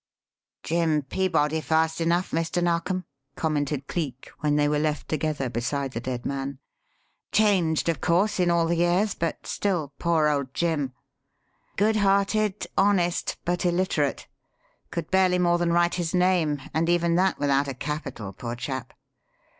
"Jim 0.63 1.03
Peabody 1.03 1.61
fast 1.61 2.01
enough, 2.01 2.31
Mr. 2.31 2.59
Narkom," 2.63 3.05
commented 3.35 3.85
Cleek, 3.85 4.31
when 4.39 4.55
they 4.55 4.67
were 4.67 4.79
left 4.79 5.07
together 5.07 5.47
beside 5.47 5.91
the 5.91 5.99
dead 5.99 6.25
man. 6.25 6.57
"Changed, 7.31 7.87
of 7.87 8.01
course, 8.01 8.39
in 8.39 8.49
all 8.49 8.65
the 8.65 8.77
years, 8.77 9.13
but 9.13 9.45
still 9.45 9.93
poor 9.99 10.27
old 10.27 10.55
Jim. 10.55 10.91
Good 11.75 11.97
hearted, 11.97 12.65
honest, 12.75 13.37
but 13.45 13.63
illiterate. 13.63 14.27
Could 14.89 15.11
barely 15.11 15.37
more 15.37 15.59
than 15.59 15.71
write 15.71 15.93
his 16.01 16.15
name, 16.15 16.59
and 16.73 16.89
even 16.89 17.13
that 17.17 17.37
without 17.37 17.67
a 17.67 17.75
capital, 17.75 18.33
poor 18.33 18.55
chap. 18.55 18.93